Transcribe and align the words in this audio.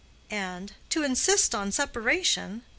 And 0.31 0.73
to 0.89 1.03
"insist 1.03 1.53
on 1.53 1.71
separation!" 1.71 2.63